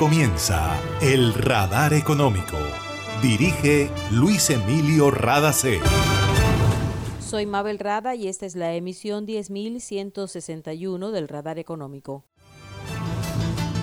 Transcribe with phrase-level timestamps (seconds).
[0.00, 2.56] comienza El Radar Económico.
[3.20, 5.78] Dirige Luis Emilio Radacé.
[7.20, 12.24] Soy Mabel Rada y esta es la emisión 10161 del Radar Económico.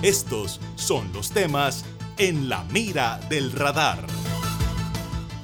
[0.02, 1.85] Estos son los temas
[2.18, 3.99] en la mira del radar.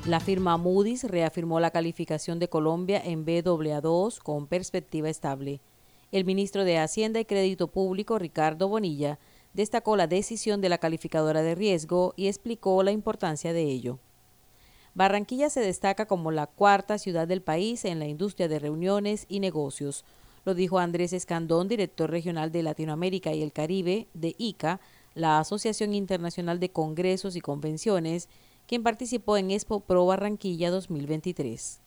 [0.08, 5.62] La firma Moody's reafirmó la calificación de Colombia en BAA2 con perspectiva estable.
[6.12, 9.20] El ministro de Hacienda y Crédito Público, Ricardo Bonilla,
[9.54, 14.00] destacó la decisión de la calificadora de riesgo y explicó la importancia de ello.
[14.96, 19.40] Barranquilla se destaca como la cuarta ciudad del país en la industria de reuniones y
[19.40, 20.06] negocios,
[20.46, 24.82] lo dijo Andrés Escandón, director regional de Latinoamérica y el Caribe de ICA,
[25.16, 28.28] la Asociación Internacional de Congresos y Convenciones,
[28.68, 31.83] quien participó en Expo Pro Barranquilla 2023.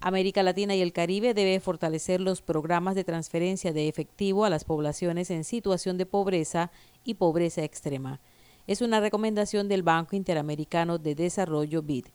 [0.00, 4.64] América Latina y el Caribe debe fortalecer los programas de transferencia de efectivo a las
[4.64, 6.70] poblaciones en situación de pobreza
[7.04, 8.20] y pobreza extrema.
[8.66, 12.06] Es una recomendación del Banco Interamericano de Desarrollo BID.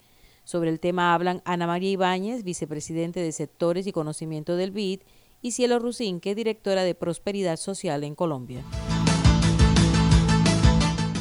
[0.43, 5.01] Sobre el tema hablan Ana María Ibáñez, vicepresidente de Sectores y Conocimiento del BID,
[5.41, 8.63] y Cielo Rusinque, directora de Prosperidad Social en Colombia.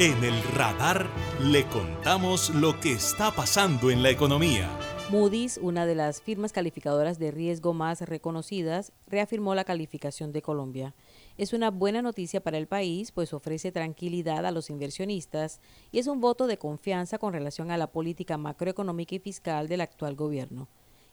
[0.00, 1.10] En el radar
[1.42, 4.70] le contamos lo que está pasando en la economía.
[5.10, 10.94] Moody's, una de las firmas calificadoras de riesgo más reconocidas, reafirmó la calificación de Colombia.
[11.36, 15.60] Es una buena noticia para el país, pues ofrece tranquilidad a los inversionistas
[15.92, 19.82] y es un voto de confianza con relación a la política macroeconómica y fiscal del
[19.82, 20.68] actual gobierno.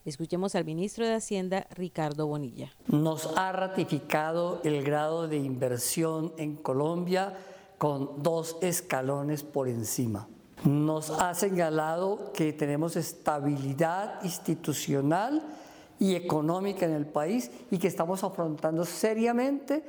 [0.06, 2.72] Escuchemos al ministro de Hacienda, Ricardo Bonilla.
[2.88, 7.36] Nos ha ratificado el grado de inversión en Colombia
[7.78, 10.28] con dos escalones por encima.
[10.64, 15.44] Nos ha señalado que tenemos estabilidad institucional
[16.00, 19.84] y económica en el país y que estamos afrontando seriamente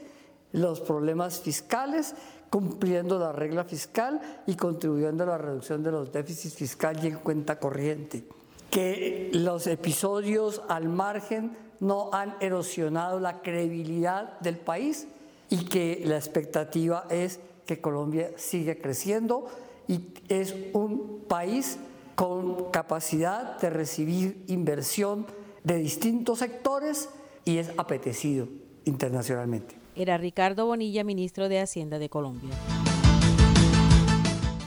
[0.53, 2.15] los problemas fiscales,
[2.51, 7.19] cumpliendo la regla fiscal y contribuyendo a la reducción de los déficits fiscales y en
[7.19, 8.25] cuenta corriente.
[8.71, 15.07] Que los episodios al margen no han erosionado la credibilidad del país
[15.51, 19.47] y que la expectativa es que Colombia sigue creciendo
[19.87, 21.79] y es un país
[22.15, 25.27] con capacidad de recibir inversión
[25.65, 27.11] de distintos sectores
[27.45, 28.49] y es apetecido
[28.87, 29.77] internacionalmente.
[29.95, 32.55] Era Ricardo Bonilla, ministro de Hacienda de Colombia.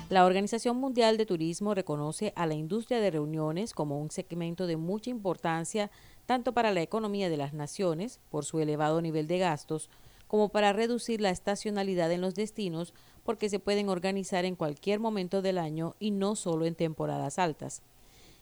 [0.10, 4.78] La Organización Mundial de Turismo reconoce a la industria de reuniones como un segmento de
[4.78, 5.90] mucha importancia
[6.28, 9.90] tanto para la economía de las naciones, por su elevado nivel de gastos,
[10.32, 12.94] como para reducir la estacionalidad en los destinos
[13.24, 17.82] porque se pueden organizar en cualquier momento del año y no solo en temporadas altas.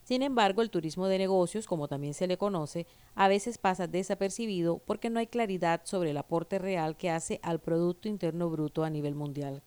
[0.03, 2.85] Sin embargo, el turismo de negocios, como también se le conoce,
[3.15, 7.59] a veces pasa desapercibido porque no hay claridad sobre el aporte real que hace al
[7.59, 9.63] Producto Interno Bruto a nivel mundial.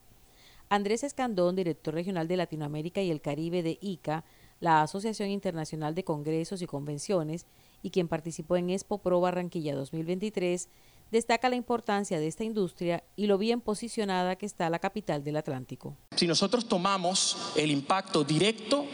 [0.69, 4.25] Andrés Escandón, director regional de Latinoamérica y el Caribe de ICA,
[4.61, 7.47] la Asociación Internacional de Congresos y Convenciones,
[7.83, 10.69] y quien participó en Expo Pro Barranquilla 2023,
[11.13, 15.37] destaca la importancia de esta industria y lo bien posicionada que está la capital del
[15.37, 15.97] Atlántico.
[16.17, 18.87] Si nosotros tomamos el impacto directo,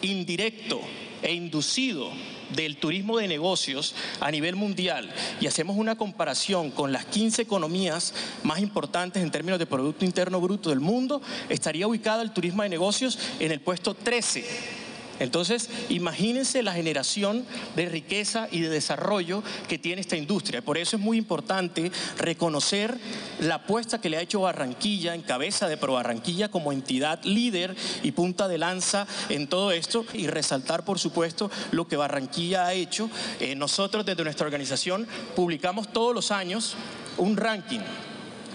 [0.00, 0.80] indirecto
[1.22, 2.10] e inducido
[2.54, 8.14] del turismo de negocios a nivel mundial y hacemos una comparación con las 15 economías
[8.42, 12.68] más importantes en términos de Producto Interno Bruto del mundo, estaría ubicado el turismo de
[12.68, 14.75] negocios en el puesto 13
[15.18, 20.62] entonces, imagínense la generación de riqueza y de desarrollo que tiene esta industria.
[20.62, 22.98] Por eso es muy importante reconocer
[23.40, 27.74] la apuesta que le ha hecho Barranquilla en cabeza de Pro Barranquilla como entidad líder
[28.02, 32.74] y punta de lanza en todo esto y resaltar, por supuesto, lo que Barranquilla ha
[32.74, 33.10] hecho.
[33.40, 36.76] Eh, nosotros desde nuestra organización publicamos todos los años
[37.16, 37.80] un ranking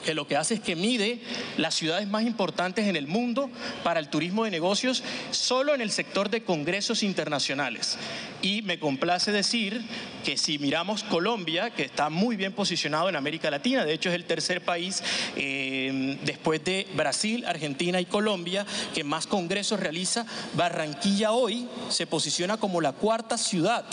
[0.06, 1.20] que lo que hace es que mide
[1.58, 3.50] las ciudades más importantes en el mundo
[3.84, 7.98] para el turismo de negocios solo en el sector de congresos internacionales.
[8.42, 9.82] Y me complace decir
[10.24, 14.16] que si miramos Colombia, que está muy bien posicionado en América Latina, de hecho es
[14.16, 15.04] el tercer país
[15.36, 22.58] eh, después de Brasil, Argentina y Colombia que más congresos realiza, Barranquilla hoy se posiciona
[22.58, 23.86] como la cuarta ciudad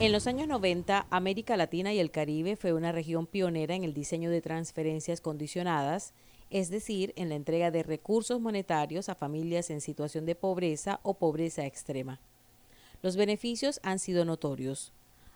[0.00, 3.92] En los años 90, América Latina y el Caribe fue una región pionera en el
[3.92, 6.14] diseño de transferencias condicionadas,
[6.48, 11.18] es decir, en la entrega de recursos monetarios a familias en situación de pobreza o
[11.18, 12.18] pobreza extrema.
[13.02, 14.94] Los beneficios han sido notorios.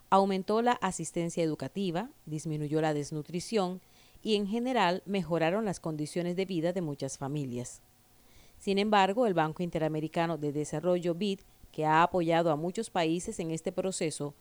[0.09, 3.81] Aumentó la asistencia educativa, disminuyó la desnutrición
[4.23, 7.83] y en general mejoraron las condiciones de vida de muchas familias.
[8.57, 11.41] Sin embargo, el Banco Interamericano de Desarrollo BID,
[11.71, 14.33] que ha apoyado a muchos países en este proceso,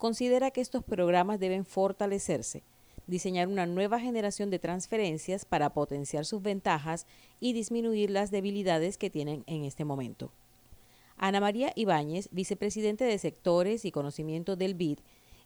[0.00, 2.64] considera que estos programas deben fortalecerse,
[3.06, 7.06] diseñar una nueva generación de transferencias para potenciar sus ventajas
[7.38, 10.32] y disminuir las debilidades que tienen en este momento.
[11.18, 15.00] Ana María Ibáñez, vicepresidente de Sectores y Conocimiento del BID,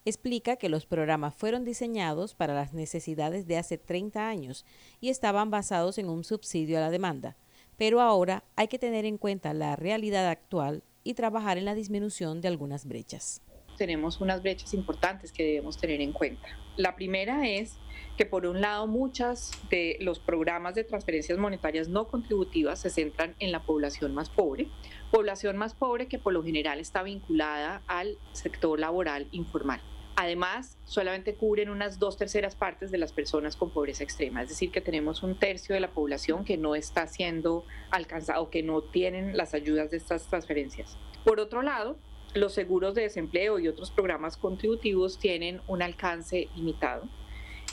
[0.04, 4.64] explica que los programas fueron diseñados para las necesidades de hace 30 años
[5.00, 7.36] y estaban basados en un subsidio a la demanda,
[7.76, 12.40] pero ahora hay que tener en cuenta la realidad actual y trabajar en la disminución
[12.40, 13.42] de algunas brechas
[13.76, 16.48] tenemos unas brechas importantes que debemos tener en cuenta.
[16.76, 17.78] La primera es
[18.16, 23.34] que por un lado muchas de los programas de transferencias monetarias no contributivas se centran
[23.38, 24.68] en la población más pobre,
[25.10, 29.80] población más pobre que por lo general está vinculada al sector laboral informal.
[30.16, 34.70] Además, solamente cubren unas dos terceras partes de las personas con pobreza extrema, es decir,
[34.70, 39.36] que tenemos un tercio de la población que no está siendo alcanzado, que no tienen
[39.36, 40.96] las ayudas de estas transferencias.
[41.24, 41.98] Por otro lado,
[42.34, 47.08] los seguros de desempleo y otros programas contributivos tienen un alcance limitado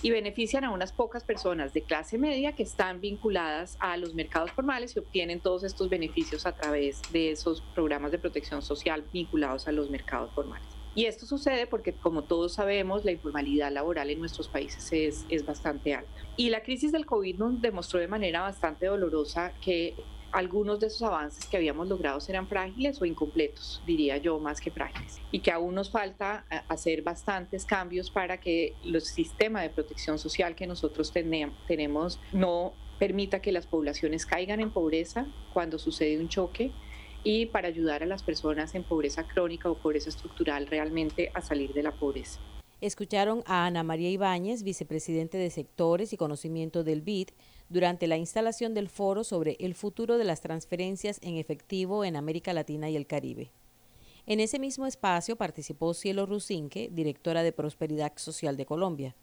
[0.03, 4.51] y benefician a unas pocas personas de clase media que están vinculadas a los mercados
[4.51, 9.67] formales y obtienen todos estos beneficios a través de esos programas de protección social vinculados
[9.67, 10.67] a los mercados formales.
[10.93, 15.45] Y esto sucede porque, como todos sabemos, la informalidad laboral en nuestros países es, es
[15.45, 16.11] bastante alta.
[16.35, 19.95] Y la crisis del COVID nos demostró de manera bastante dolorosa que
[20.31, 24.71] algunos de esos avances que habíamos logrado eran frágiles o incompletos, diría yo, más que
[24.71, 29.69] frágiles, y que aún nos falta eh, hacer bastantes cambios para que el sistema de
[29.69, 31.11] protección social que nosotros
[31.67, 36.71] tenemos no permita que las poblaciones caigan en pobreza cuando sucede un choque
[37.23, 41.73] y para ayudar a las personas en pobreza crónica o pobreza estructural realmente a salir
[41.73, 42.39] de la pobreza.
[42.81, 47.29] Escucharon a Ana María Ibáñez, vicepresidente de Sectores y Conocimiento del BID,
[47.71, 52.51] durante la instalación del foro sobre el futuro de las transferencias en efectivo en América
[52.53, 53.51] Latina y el Caribe.
[54.25, 59.15] En ese mismo espacio participó Cielo Rusinque, directora de Prosperidad Social de Colombia.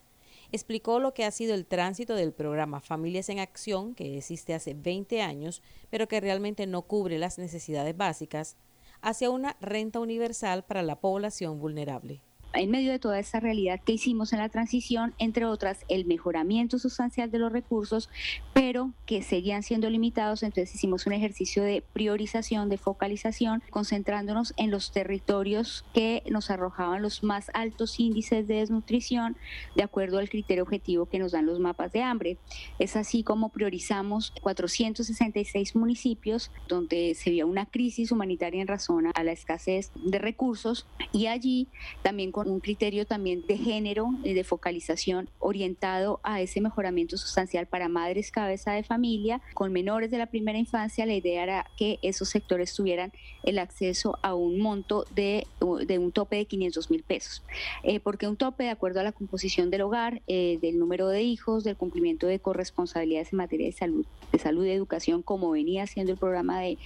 [0.50, 4.72] Explicó lo que ha sido el tránsito del programa Familias en Acción, que existe hace
[4.72, 8.56] 20 años, pero que realmente no cubre las necesidades básicas,
[9.02, 12.22] hacia una renta universal para la población vulnerable.
[12.54, 16.78] En medio de toda esta realidad que hicimos en la transición, entre otras, el mejoramiento
[16.78, 18.08] sustancial de los recursos,
[18.54, 20.42] pero que seguían siendo limitados.
[20.42, 27.02] Entonces hicimos un ejercicio de priorización, de focalización, concentrándonos en los territorios que nos arrojaban
[27.02, 29.36] los más altos índices de desnutrición
[29.76, 32.38] de acuerdo al criterio objetivo que nos dan los mapas de hambre.
[32.78, 39.24] Es así como priorizamos 466 municipios donde se vio una crisis humanitaria en razón a
[39.24, 41.68] la escasez de recursos y allí
[42.02, 47.88] también con un criterio también de género, de focalización orientado a ese mejoramiento sustancial para
[47.88, 51.06] madres cabeza de familia con menores de la primera infancia.
[51.06, 53.12] La idea era que esos sectores tuvieran
[53.44, 55.46] el acceso a un monto de,
[55.86, 57.42] de un tope de 500 mil pesos.
[57.82, 61.22] Eh, porque un tope de acuerdo a la composición del hogar, eh, del número de
[61.22, 65.84] hijos, del cumplimiento de corresponsabilidades en materia de salud, de salud y educación, como venía
[65.84, 66.78] haciendo el programa de,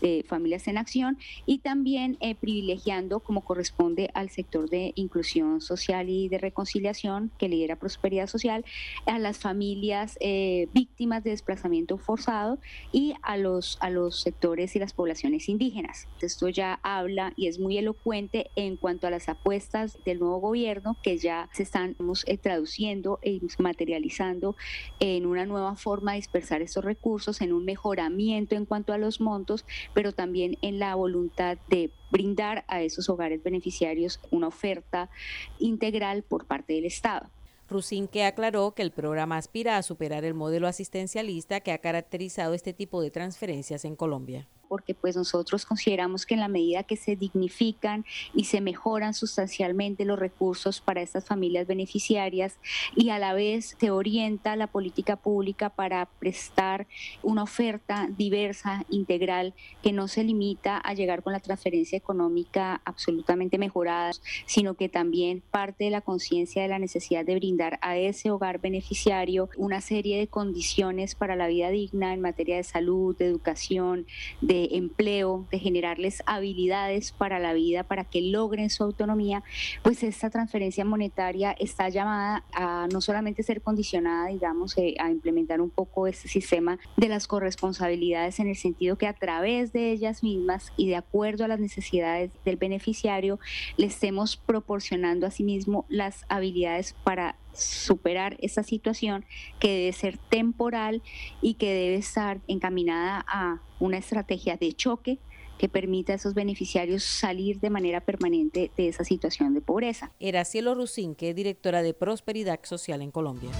[0.00, 6.08] de Familias en Acción, y también eh, privilegiando, como corresponde al sector de inclusión social
[6.08, 8.64] y de reconciliación que lidera Prosperidad Social,
[9.06, 12.58] a las familias eh, víctimas de desplazamiento forzado
[12.92, 16.08] y a los, a los sectores y las poblaciones indígenas.
[16.20, 20.96] Esto ya habla y es muy elocuente en cuanto a las apuestas del nuevo gobierno
[21.02, 24.56] que ya se están eh, traduciendo y materializando
[25.00, 29.20] en una nueva forma de dispersar estos recursos, en un mejoramiento en cuanto a los
[29.20, 29.64] montos,
[29.94, 35.10] pero también en la voluntad de brindar a esos hogares beneficiarios una oferta
[35.58, 37.30] integral por parte del Estado.
[37.68, 42.72] Rusinque aclaró que el programa aspira a superar el modelo asistencialista que ha caracterizado este
[42.72, 47.16] tipo de transferencias en Colombia porque pues nosotros consideramos que en la medida que se
[47.16, 52.58] dignifican y se mejoran sustancialmente los recursos para estas familias beneficiarias
[52.94, 56.86] y a la vez se orienta la política pública para prestar
[57.22, 63.58] una oferta diversa, integral, que no se limita a llegar con la transferencia económica absolutamente
[63.58, 64.12] mejorada,
[64.46, 68.60] sino que también parte de la conciencia de la necesidad de brindar a ese hogar
[68.60, 74.06] beneficiario una serie de condiciones para la vida digna en materia de salud, de educación,
[74.40, 79.42] de empleo, de generarles habilidades para la vida, para que logren su autonomía,
[79.82, 85.60] pues esta transferencia monetaria está llamada a no solamente ser condicionada, digamos, eh, a implementar
[85.60, 90.22] un poco este sistema de las corresponsabilidades en el sentido que a través de ellas
[90.22, 93.38] mismas y de acuerdo a las necesidades del beneficiario,
[93.76, 99.24] le estemos proporcionando a sí mismo las habilidades para superar esa situación
[99.60, 101.02] que debe ser temporal
[101.42, 105.18] y que debe estar encaminada a una estrategia de choque
[105.58, 110.12] que permita a esos beneficiarios salir de manera permanente de esa situación de pobreza.
[110.20, 113.50] Era Cielo Rusinque, directora de Prosperidad Social en Colombia.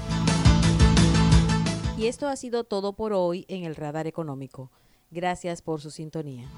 [1.99, 4.71] Y esto ha sido todo por hoy en el Radar Económico.
[5.11, 6.49] Gracias por su sintonía.